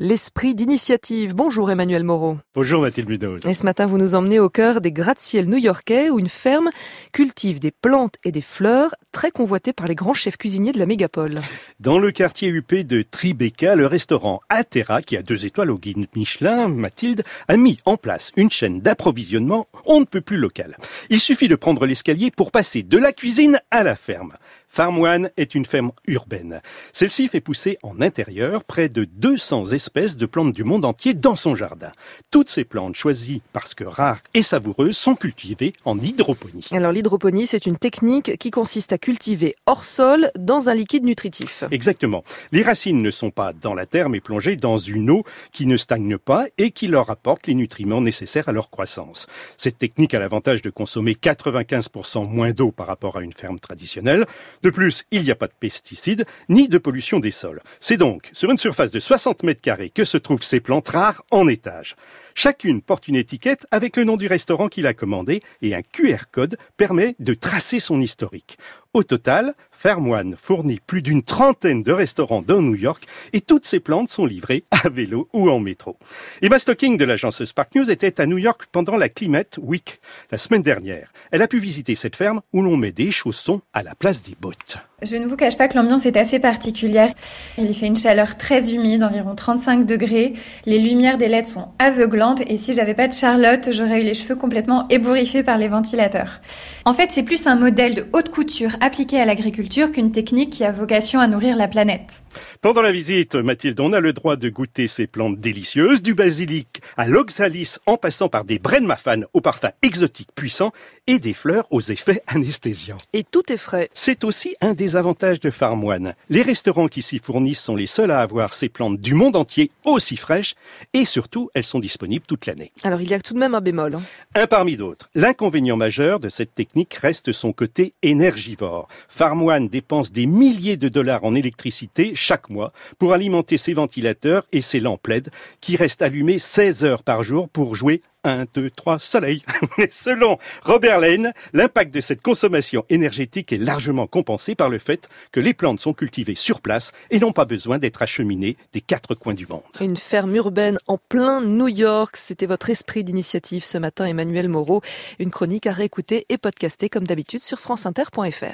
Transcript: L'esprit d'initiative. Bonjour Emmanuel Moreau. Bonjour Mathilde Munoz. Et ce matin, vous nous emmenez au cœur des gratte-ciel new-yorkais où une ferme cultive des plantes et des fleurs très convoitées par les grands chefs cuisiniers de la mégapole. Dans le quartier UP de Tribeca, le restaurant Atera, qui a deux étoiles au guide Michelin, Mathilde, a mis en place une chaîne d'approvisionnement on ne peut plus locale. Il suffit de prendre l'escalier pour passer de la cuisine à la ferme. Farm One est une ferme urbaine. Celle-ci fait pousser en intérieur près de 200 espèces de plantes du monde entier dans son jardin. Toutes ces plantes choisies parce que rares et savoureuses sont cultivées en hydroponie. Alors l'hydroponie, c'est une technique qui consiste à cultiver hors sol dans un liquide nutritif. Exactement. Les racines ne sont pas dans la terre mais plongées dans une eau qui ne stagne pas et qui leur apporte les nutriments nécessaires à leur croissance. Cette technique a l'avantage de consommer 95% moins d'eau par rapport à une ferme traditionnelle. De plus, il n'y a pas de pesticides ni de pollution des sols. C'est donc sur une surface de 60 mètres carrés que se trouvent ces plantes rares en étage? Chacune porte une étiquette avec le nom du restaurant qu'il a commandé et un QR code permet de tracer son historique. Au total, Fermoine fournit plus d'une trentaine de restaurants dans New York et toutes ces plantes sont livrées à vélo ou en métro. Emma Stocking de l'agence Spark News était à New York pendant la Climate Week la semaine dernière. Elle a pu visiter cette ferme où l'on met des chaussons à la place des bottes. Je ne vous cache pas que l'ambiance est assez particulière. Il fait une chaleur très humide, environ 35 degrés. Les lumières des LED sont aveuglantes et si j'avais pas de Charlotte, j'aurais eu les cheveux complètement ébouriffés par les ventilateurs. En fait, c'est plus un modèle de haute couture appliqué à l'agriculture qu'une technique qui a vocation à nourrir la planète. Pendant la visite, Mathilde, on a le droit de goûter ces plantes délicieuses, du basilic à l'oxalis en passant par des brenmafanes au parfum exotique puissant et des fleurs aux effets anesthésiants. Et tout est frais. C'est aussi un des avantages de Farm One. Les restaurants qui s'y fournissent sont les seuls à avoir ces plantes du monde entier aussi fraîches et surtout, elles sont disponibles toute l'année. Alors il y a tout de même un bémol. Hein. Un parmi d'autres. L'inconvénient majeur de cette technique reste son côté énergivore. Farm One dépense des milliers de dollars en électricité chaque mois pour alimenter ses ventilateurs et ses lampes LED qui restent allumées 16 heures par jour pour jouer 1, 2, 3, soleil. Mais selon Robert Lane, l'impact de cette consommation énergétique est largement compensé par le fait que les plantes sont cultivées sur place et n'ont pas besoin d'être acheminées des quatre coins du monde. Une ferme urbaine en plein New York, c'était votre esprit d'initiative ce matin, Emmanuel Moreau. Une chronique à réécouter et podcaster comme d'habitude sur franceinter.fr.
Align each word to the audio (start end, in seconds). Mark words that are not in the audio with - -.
L'esprit 0.00 0.54
d'initiative. 0.54 1.34
Bonjour 1.34 1.72
Emmanuel 1.72 2.04
Moreau. 2.04 2.38
Bonjour 2.54 2.82
Mathilde 2.82 3.08
Munoz. 3.08 3.44
Et 3.44 3.54
ce 3.54 3.64
matin, 3.64 3.86
vous 3.86 3.98
nous 3.98 4.14
emmenez 4.14 4.38
au 4.38 4.48
cœur 4.48 4.80
des 4.80 4.92
gratte-ciel 4.92 5.48
new-yorkais 5.48 6.08
où 6.08 6.20
une 6.20 6.28
ferme 6.28 6.70
cultive 7.12 7.58
des 7.58 7.72
plantes 7.72 8.14
et 8.22 8.30
des 8.30 8.40
fleurs 8.40 8.94
très 9.10 9.32
convoitées 9.32 9.72
par 9.72 9.88
les 9.88 9.96
grands 9.96 10.14
chefs 10.14 10.36
cuisiniers 10.36 10.70
de 10.70 10.78
la 10.78 10.86
mégapole. 10.86 11.40
Dans 11.80 11.98
le 11.98 12.12
quartier 12.12 12.48
UP 12.48 12.72
de 12.76 13.02
Tribeca, 13.02 13.74
le 13.74 13.88
restaurant 13.88 14.38
Atera, 14.50 15.02
qui 15.02 15.16
a 15.16 15.22
deux 15.22 15.46
étoiles 15.46 15.72
au 15.72 15.78
guide 15.78 16.06
Michelin, 16.14 16.68
Mathilde, 16.68 17.24
a 17.48 17.56
mis 17.56 17.80
en 17.84 17.96
place 17.96 18.30
une 18.36 18.52
chaîne 18.52 18.80
d'approvisionnement 18.80 19.66
on 19.84 19.98
ne 19.98 20.04
peut 20.04 20.20
plus 20.20 20.36
locale. 20.36 20.76
Il 21.10 21.18
suffit 21.18 21.48
de 21.48 21.56
prendre 21.56 21.86
l'escalier 21.86 22.30
pour 22.30 22.52
passer 22.52 22.84
de 22.84 22.98
la 22.98 23.12
cuisine 23.12 23.60
à 23.72 23.82
la 23.82 23.96
ferme. 23.96 24.34
Farm 24.68 24.98
One 25.00 25.30
est 25.38 25.54
une 25.54 25.64
ferme 25.64 25.92
urbaine. 26.06 26.60
Celle-ci 26.92 27.26
fait 27.26 27.40
pousser 27.40 27.78
en 27.82 28.02
intérieur 28.02 28.64
près 28.64 28.90
de 28.90 29.04
200 29.04 29.72
espèces 29.72 29.87
de 29.94 30.26
plantes 30.26 30.52
du 30.52 30.64
monde 30.64 30.84
entier 30.84 31.14
dans 31.14 31.34
son 31.34 31.54
jardin. 31.54 31.90
Toutes 32.30 32.50
ces 32.50 32.64
plantes 32.64 32.94
choisies 32.94 33.42
parce 33.52 33.74
que 33.74 33.84
rares 33.84 34.20
et 34.34 34.42
savoureuses 34.42 34.96
sont 34.96 35.14
cultivées 35.14 35.72
en 35.84 35.98
hydroponie. 35.98 36.68
Alors 36.72 36.92
l'hydroponie, 36.92 37.46
c'est 37.46 37.66
une 37.66 37.78
technique 37.78 38.36
qui 38.38 38.50
consiste 38.50 38.92
à 38.92 38.98
cultiver 38.98 39.56
hors 39.66 39.84
sol 39.84 40.30
dans 40.38 40.68
un 40.68 40.74
liquide 40.74 41.04
nutritif. 41.04 41.64
Exactement. 41.70 42.22
Les 42.52 42.62
racines 42.62 43.02
ne 43.02 43.10
sont 43.10 43.30
pas 43.30 43.52
dans 43.52 43.74
la 43.74 43.86
terre 43.86 44.08
mais 44.08 44.20
plongées 44.20 44.56
dans 44.56 44.76
une 44.76 45.10
eau 45.10 45.24
qui 45.52 45.66
ne 45.66 45.76
stagne 45.76 46.18
pas 46.18 46.46
et 46.58 46.70
qui 46.70 46.86
leur 46.86 47.10
apporte 47.10 47.46
les 47.46 47.54
nutriments 47.54 48.00
nécessaires 48.00 48.48
à 48.48 48.52
leur 48.52 48.70
croissance. 48.70 49.26
Cette 49.56 49.78
technique 49.78 50.14
a 50.14 50.18
l'avantage 50.18 50.62
de 50.62 50.70
consommer 50.70 51.12
95% 51.12 52.28
moins 52.28 52.52
d'eau 52.52 52.70
par 52.70 52.86
rapport 52.86 53.16
à 53.16 53.22
une 53.22 53.32
ferme 53.32 53.58
traditionnelle. 53.58 54.26
De 54.62 54.70
plus, 54.70 55.04
il 55.10 55.22
n'y 55.22 55.30
a 55.30 55.36
pas 55.36 55.48
de 55.48 55.52
pesticides 55.58 56.26
ni 56.48 56.68
de 56.68 56.78
pollution 56.78 57.20
des 57.20 57.30
sols. 57.30 57.62
C'est 57.80 57.96
donc 57.96 58.28
sur 58.32 58.50
une 58.50 58.58
surface 58.58 58.90
de 58.90 59.00
60 59.00 59.42
mètres 59.42 59.62
carrés 59.62 59.77
que 59.94 60.04
se 60.04 60.18
trouvent 60.18 60.42
ces 60.42 60.60
plantes 60.60 60.88
rares 60.88 61.22
en 61.30 61.46
étage? 61.46 61.94
Chacune 62.34 62.82
porte 62.82 63.08
une 63.08 63.16
étiquette 63.16 63.66
avec 63.70 63.96
le 63.96 64.04
nom 64.04 64.16
du 64.16 64.26
restaurant 64.26 64.68
qu'il 64.68 64.86
a 64.86 64.94
commandé 64.94 65.42
et 65.62 65.74
un 65.74 65.82
QR 65.82 66.24
code 66.30 66.56
permet 66.76 67.14
de 67.18 67.34
tracer 67.34 67.80
son 67.80 68.00
historique. 68.00 68.58
Au 68.94 69.02
total, 69.02 69.54
Fermoine 69.70 70.34
fournit 70.36 70.80
plus 70.84 71.02
d'une 71.02 71.22
trentaine 71.22 71.82
de 71.82 71.92
restaurants 71.92 72.42
dans 72.42 72.62
New 72.62 72.74
York 72.74 73.06
et 73.32 73.40
toutes 73.40 73.66
ces 73.66 73.80
plantes 73.80 74.08
sont 74.08 74.26
livrées 74.26 74.64
à 74.70 74.88
vélo 74.88 75.28
ou 75.32 75.50
en 75.50 75.60
métro. 75.60 75.96
Emma 76.42 76.58
Stocking 76.58 76.96
de 76.96 77.04
l'agence 77.04 77.44
Spark 77.44 77.74
News 77.74 77.90
était 77.90 78.20
à 78.20 78.26
New 78.26 78.38
York 78.38 78.66
pendant 78.72 78.96
la 78.96 79.08
Climate 79.08 79.58
Week 79.62 80.00
la 80.30 80.38
semaine 80.38 80.62
dernière. 80.62 81.12
Elle 81.30 81.42
a 81.42 81.48
pu 81.48 81.58
visiter 81.58 81.94
cette 81.94 82.16
ferme 82.16 82.40
où 82.52 82.62
l'on 82.62 82.76
met 82.76 82.92
des 82.92 83.10
chaussons 83.10 83.60
à 83.72 83.82
la 83.82 83.94
place 83.94 84.22
des 84.22 84.36
bottes. 84.40 84.78
Je 85.00 85.16
ne 85.16 85.28
vous 85.28 85.36
cache 85.36 85.56
pas 85.56 85.68
que 85.68 85.76
l'ambiance 85.76 86.06
est 86.06 86.16
assez 86.16 86.40
particulière. 86.40 87.12
Il 87.56 87.72
fait 87.72 87.86
une 87.86 87.96
chaleur 87.96 88.36
très 88.36 88.74
humide, 88.74 89.04
environ 89.04 89.36
35 89.36 89.86
degrés. 89.86 90.32
Les 90.66 90.80
lumières 90.80 91.18
des 91.18 91.28
LED 91.28 91.46
sont 91.46 91.68
aveuglantes 91.78 92.40
et 92.50 92.58
si 92.58 92.72
j'avais 92.72 92.94
pas 92.94 93.06
de 93.06 93.12
Charlotte, 93.12 93.68
j'aurais 93.70 94.00
eu 94.00 94.04
les 94.04 94.14
cheveux 94.14 94.34
complètement 94.34 94.88
ébouriffés 94.88 95.44
par 95.44 95.56
les 95.56 95.68
ventilateurs. 95.68 96.40
En 96.84 96.94
fait, 96.94 97.12
c'est 97.12 97.22
plus 97.22 97.46
un 97.46 97.54
modèle 97.54 97.94
de 97.94 98.06
haute 98.12 98.30
couture 98.30 98.72
appliqué 98.80 99.20
à 99.20 99.24
l'agriculture 99.24 99.92
qu'une 99.92 100.10
technique 100.10 100.50
qui 100.50 100.64
a 100.64 100.72
vocation 100.72 101.20
à 101.20 101.28
nourrir 101.28 101.56
la 101.56 101.68
planète. 101.68 102.24
Pendant 102.60 102.82
la 102.82 102.90
visite, 102.90 103.36
Mathilde, 103.36 103.78
on 103.78 103.92
a 103.92 104.00
le 104.00 104.12
droit 104.12 104.34
de 104.34 104.48
goûter 104.48 104.88
ces 104.88 105.06
plantes 105.06 105.38
délicieuses, 105.38 106.02
du 106.02 106.14
basilic 106.14 106.82
à 106.96 107.06
l'oxalis 107.06 107.78
en 107.86 107.98
passant 107.98 108.28
par 108.28 108.44
des 108.44 108.58
brenmafanes 108.58 109.26
au 109.32 109.40
parfum 109.40 109.70
exotique 109.82 110.30
puissant 110.34 110.72
et 111.06 111.20
des 111.20 111.34
fleurs 111.34 111.68
aux 111.70 111.80
effets 111.80 112.20
anesthésiants. 112.26 112.98
Et 113.12 113.22
tout 113.22 113.52
est 113.52 113.56
frais. 113.56 113.90
C'est 113.94 114.24
aussi 114.24 114.56
un 114.60 114.74
des 114.74 114.87
avantages 114.96 115.40
de 115.40 115.50
Farm 115.50 115.84
One. 115.84 116.14
Les 116.28 116.42
restaurants 116.42 116.88
qui 116.88 117.02
s'y 117.02 117.18
fournissent 117.18 117.62
sont 117.62 117.76
les 117.76 117.86
seuls 117.86 118.10
à 118.10 118.20
avoir 118.20 118.54
ces 118.54 118.68
plantes 118.68 118.98
du 118.98 119.14
monde 119.14 119.36
entier 119.36 119.70
aussi 119.84 120.16
fraîches 120.16 120.54
et 120.94 121.04
surtout, 121.04 121.50
elles 121.54 121.64
sont 121.64 121.78
disponibles 121.78 122.24
toute 122.26 122.46
l'année. 122.46 122.72
Alors 122.82 123.00
il 123.00 123.10
y 123.10 123.14
a 123.14 123.20
tout 123.20 123.34
de 123.34 123.38
même 123.38 123.54
un 123.54 123.60
bémol. 123.60 123.94
Hein. 123.94 124.02
Un 124.34 124.46
parmi 124.46 124.76
d'autres. 124.76 125.10
L'inconvénient 125.14 125.76
majeur 125.76 126.20
de 126.20 126.28
cette 126.28 126.54
technique 126.54 126.94
reste 126.94 127.32
son 127.32 127.52
côté 127.52 127.94
énergivore. 128.02 128.88
Farm 129.08 129.42
One 129.42 129.68
dépense 129.68 130.12
des 130.12 130.26
milliers 130.26 130.76
de 130.76 130.88
dollars 130.88 131.24
en 131.24 131.34
électricité 131.34 132.12
chaque 132.14 132.50
mois 132.50 132.72
pour 132.98 133.12
alimenter 133.12 133.56
ses 133.56 133.74
ventilateurs 133.74 134.46
et 134.52 134.62
ses 134.62 134.80
lampes 134.80 135.06
LED 135.06 135.30
qui 135.60 135.76
restent 135.76 136.02
allumées 136.02 136.38
16 136.38 136.84
heures 136.84 137.02
par 137.02 137.22
jour 137.22 137.48
pour 137.48 137.74
jouer 137.74 138.00
1, 138.24 138.44
2, 138.54 138.70
3, 138.70 138.98
soleil. 138.98 139.42
Mais 139.76 139.88
selon 139.92 140.38
Robert 140.62 141.00
Lane, 141.00 141.32
l'impact 141.52 141.94
de 141.94 142.00
cette 142.00 142.22
consommation 142.22 142.84
énergétique 142.90 143.52
est 143.52 143.58
largement 143.58 144.06
compensé 144.06 144.54
par 144.54 144.68
le 144.68 144.78
fait 144.78 145.08
que 145.32 145.40
les 145.40 145.54
plantes 145.54 145.80
sont 145.80 145.92
cultivées 145.92 146.34
sur 146.34 146.60
place 146.60 146.92
et 147.10 147.18
n'ont 147.18 147.32
pas 147.32 147.44
besoin 147.44 147.78
d'être 147.78 148.02
acheminées 148.02 148.56
des 148.72 148.80
quatre 148.80 149.14
coins 149.14 149.34
du 149.34 149.46
monde. 149.46 149.62
Une 149.80 149.96
ferme 149.96 150.34
urbaine 150.34 150.78
en 150.86 150.98
plein 150.98 151.40
New 151.40 151.68
York, 151.68 152.16
c'était 152.16 152.46
votre 152.46 152.70
esprit 152.70 153.04
d'initiative 153.04 153.64
ce 153.64 153.78
matin, 153.78 154.04
Emmanuel 154.04 154.48
Moreau. 154.48 154.82
Une 155.18 155.30
chronique 155.30 155.66
à 155.66 155.72
réécouter 155.72 156.26
et 156.28 156.38
podcaster 156.38 156.88
comme 156.88 157.06
d'habitude 157.06 157.42
sur 157.42 157.60
franceinter.fr. 157.60 158.46